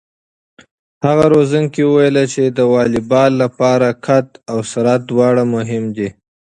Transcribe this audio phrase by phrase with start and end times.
[1.05, 6.09] هغه روزونکی وویل چې د واليبال لپاره قد او سرعت دواړه مهم دي.